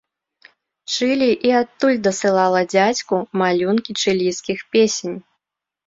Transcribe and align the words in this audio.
Чылі 0.93 1.27
і 1.49 1.53
адтуль 1.59 2.01
дасылала 2.09 2.65
дзядзьку 2.73 3.23
малюнкі 3.45 3.91
чылійскіх 4.01 4.59
песень. 4.75 5.17